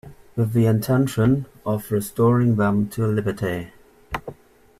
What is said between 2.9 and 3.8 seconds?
liberty.